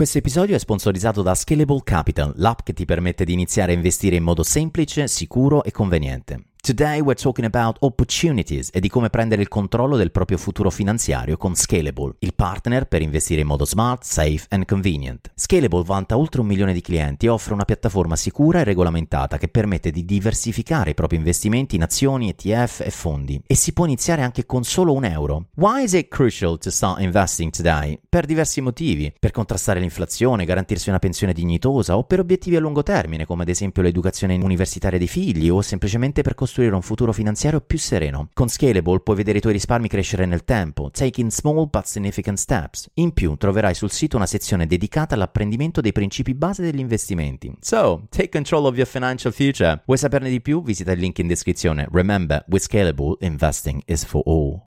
[0.00, 4.16] Questo episodio è sponsorizzato da Scalable Capital, l'app che ti permette di iniziare a investire
[4.16, 6.49] in modo semplice, sicuro e conveniente.
[6.62, 11.38] Today we're talking about opportunities e di come prendere il controllo del proprio futuro finanziario
[11.38, 15.30] con Scalable, il partner per investire in modo smart, safe and convenient.
[15.34, 19.48] Scalable vanta oltre un milione di clienti e offre una piattaforma sicura e regolamentata che
[19.48, 23.40] permette di diversificare i propri investimenti in azioni, ETF e fondi.
[23.46, 25.46] E si può iniziare anche con solo un euro.
[25.54, 27.98] Why is it crucial to start investing today?
[28.06, 29.10] Per diversi motivi.
[29.18, 33.48] Per contrastare l'inflazione, garantirsi una pensione dignitosa o per obiettivi a lungo termine, come ad
[33.48, 38.28] esempio l'educazione universitaria dei figli o semplicemente per costruire costruire un futuro finanziario più sereno.
[38.32, 42.88] Con Scalable puoi vedere i tuoi risparmi crescere nel tempo, taking small but significant steps.
[42.94, 47.54] In più troverai sul sito una sezione dedicata all'apprendimento dei principi base degli investimenti.
[47.60, 49.82] So, take control of your financial future.
[49.86, 50.60] Vuoi saperne di più?
[50.62, 51.86] Visita il link in descrizione.
[51.92, 54.64] Remember, with Scalable, investing is for all.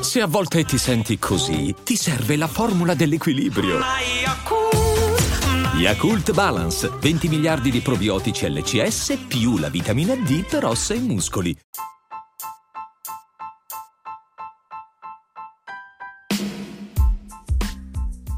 [0.00, 3.78] Se a volte ti senti così, ti serve la formula dell'equilibrio.
[5.78, 11.54] Yakult Balance, 20 miliardi di probiotici LCS più la vitamina D per ossa e muscoli.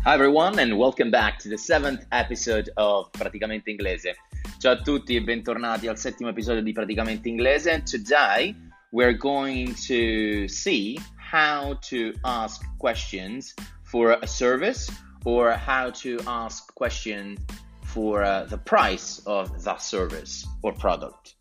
[0.04, 4.16] Hi everyone and welcome back to the seventh episode of Praticamente Inglese.
[4.58, 7.84] Ciao a tutti e bentornati al settimo episodio di Praticamente Inglese.
[7.84, 8.52] Today
[8.90, 10.98] we're going to see
[11.30, 14.90] how to ask questions for a service
[15.24, 17.38] or how to ask questions
[17.82, 21.36] for uh, the price of that service or product.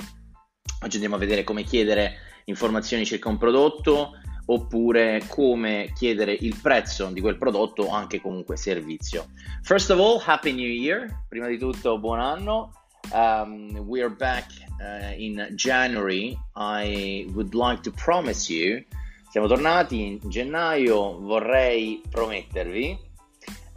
[0.81, 4.11] Oggi andiamo a vedere come chiedere informazioni circa un prodotto
[4.45, 9.28] oppure come chiedere il prezzo di quel prodotto o anche comunque servizio.
[9.64, 11.25] First of all, Happy New Year!
[11.28, 12.72] Prima di tutto, buon anno.
[13.11, 14.45] Um, we are back
[14.80, 16.38] uh, in January.
[16.55, 18.83] I would like to promise you,
[19.30, 23.06] siamo tornati in gennaio, vorrei promettervi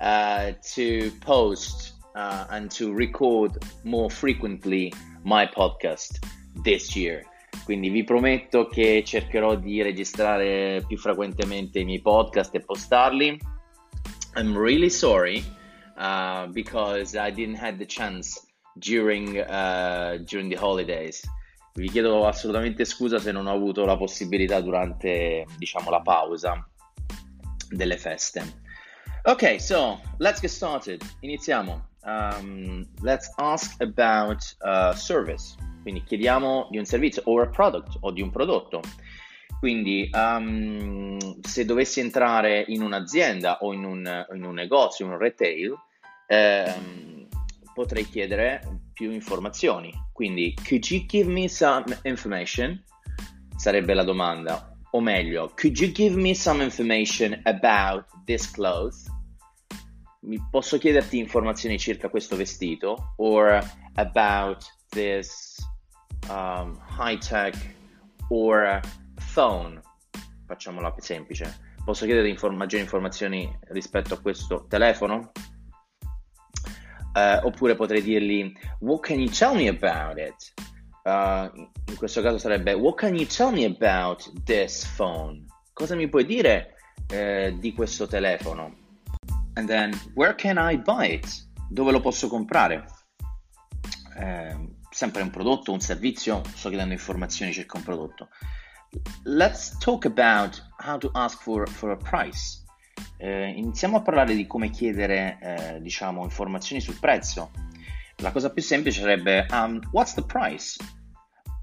[0.01, 4.93] uh, to post uh, and to record more frequently
[5.25, 6.19] my podcast
[6.65, 7.25] this year.
[7.65, 13.39] Quindi vi prometto che cercherò di registrare più frequentemente i miei podcast e postarli.
[14.37, 15.44] I'm really sorry
[15.97, 18.41] uh, because I didn't have the chance
[18.75, 21.22] during, uh, during the holidays.
[21.75, 26.69] Vi chiedo assolutamente scusa se non ho avuto la possibilità durante, diciamo, la pausa
[27.69, 28.69] delle feste.
[29.26, 31.03] Okay, so let's get started.
[31.22, 31.82] Iniziamo.
[32.04, 35.56] Um, let's ask about uh, service.
[35.82, 38.80] Quindi chiediamo di un servizio or a product o di un prodotto.
[39.59, 45.19] Quindi um, se dovessi entrare in un'azienda o in un, in un negozio, in un
[45.19, 45.75] retail,
[46.28, 47.28] um,
[47.75, 48.62] potrei chiedere
[48.94, 49.92] più informazioni.
[50.14, 52.82] Quindi, could you give me some information?
[53.54, 59.09] Sarebbe la domanda o meglio, could you give me some information about this clothes?
[60.23, 63.15] Mi posso chiederti informazioni circa questo vestito?
[63.17, 63.61] Or
[63.95, 65.56] about this
[66.28, 67.55] um, high tech
[68.28, 68.81] or
[69.17, 69.81] phone?
[70.47, 71.69] Facciamola più semplice.
[71.84, 75.33] Posso chiedere inform- maggiori informazioni rispetto a questo telefono?
[77.12, 80.53] Uh, oppure potrei dirgli, what can you tell me about it?
[81.03, 81.50] Uh,
[81.87, 85.47] in questo caso sarebbe What can you tell me about this phone?
[85.72, 86.75] Cosa mi puoi dire
[87.09, 88.77] eh, di questo telefono?
[89.55, 91.49] And then Where can I buy it?
[91.69, 92.84] Dove lo posso comprare?
[94.19, 94.56] Eh,
[94.91, 98.28] sempre un prodotto, un servizio, sto chiedendo informazioni circa un prodotto.
[99.25, 102.65] Let's talk about how to ask for, for a price.
[103.16, 107.50] Eh, iniziamo a parlare di come chiedere, eh, diciamo, informazioni sul prezzo.
[108.20, 110.76] La cosa più semplice sarebbe um, What's the price?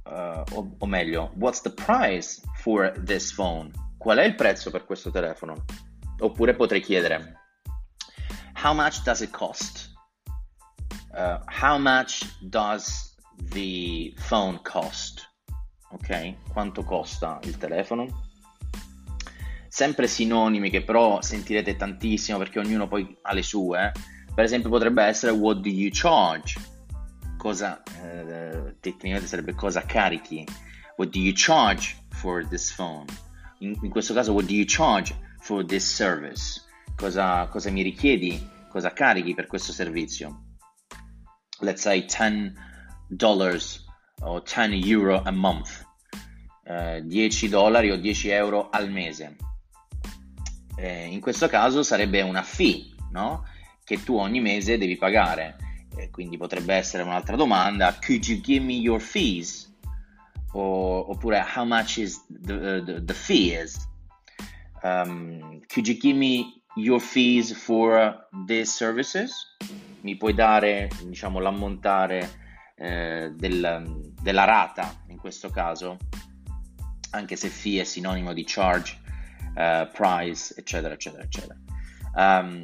[0.10, 3.72] uh, o, o, meglio, what's the price for this phone?
[3.98, 5.66] Qual è il prezzo per questo telefono?
[6.20, 7.40] Oppure potrei chiedere,
[8.64, 9.94] how much does it cost?
[11.14, 13.16] Uh, how much does
[13.52, 15.26] the phone cost?
[15.92, 18.26] Ok, quanto costa il telefono?
[19.68, 23.92] Sempre sinonimi che però sentirete tantissimo perché ognuno poi ha le sue.
[24.38, 26.60] Per esempio potrebbe essere what do you charge?
[27.38, 30.46] cosa eh, tecnicamente sarebbe cosa carichi.
[30.98, 33.08] What do you charge for this phone?
[33.62, 36.62] In, in, questo caso, what do you charge for this service?
[36.96, 38.48] Cosa, cosa mi richiedi?
[38.70, 40.44] Cosa carichi per questo servizio?
[41.62, 42.54] Let's say 10
[43.08, 43.86] dollars
[44.22, 45.84] o 10 euro a month.
[46.64, 49.36] Eh, 10 dollari o 10 euro al mese.
[50.76, 53.44] Eh, in questo caso sarebbe una fee, no?
[53.88, 55.56] Che tu ogni mese devi pagare
[55.96, 59.74] eh, quindi potrebbe essere un'altra domanda, could you give me your fees?
[60.52, 63.58] O, oppure how much is the, the, the fee?
[64.84, 69.56] Um, could you give me your fees for these services?
[70.02, 75.98] Mi puoi dare, diciamo, l'ammontare eh, del, della rata in questo caso?
[77.12, 79.00] Anche se fee è sinonimo di charge,
[79.56, 81.58] uh, price, eccetera, eccetera, eccetera.
[82.14, 82.62] Um,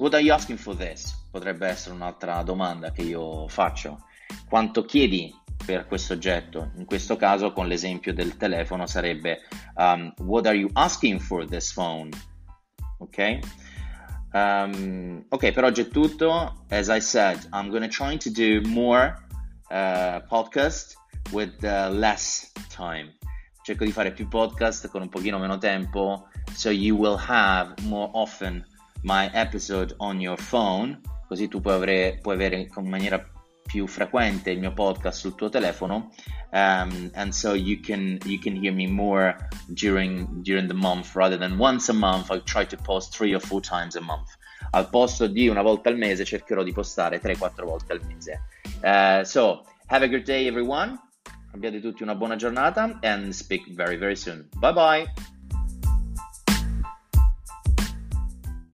[0.00, 1.14] what are you asking for this?
[1.30, 4.06] Potrebbe essere un'altra domanda che io faccio.
[4.48, 5.32] Quanto chiedi
[5.64, 6.70] per questo oggetto?
[6.76, 9.40] In questo caso, con l'esempio del telefono, sarebbe
[9.76, 12.08] um, What are you asking for this phone?
[12.98, 13.38] Ok?
[14.32, 16.64] Um, ok, per oggi è tutto.
[16.70, 19.14] As I said, I'm going to try to do more
[19.70, 20.94] uh, podcast
[21.30, 23.18] with uh, less time.
[23.62, 28.08] Cerco di fare più podcast con un pochino meno tempo, so you will have more
[28.14, 28.64] often
[29.02, 33.24] my episode on your phone, così tu puoi avere, puoi avere in maniera
[33.62, 36.10] più frequente il mio podcast sul tuo telefono
[36.52, 39.36] um, and so you can you can hear me more
[39.74, 42.30] during during the month rather than once a month.
[42.30, 44.36] I try to post three or four times a month.
[44.72, 48.42] Al posto di una volta al mese cercherò di postare 3-4 volte al mese.
[48.82, 50.98] Uh, so have a good day everyone.
[51.52, 54.48] Abbiate tutti una buona giornata and speak very very soon.
[54.58, 55.29] Bye bye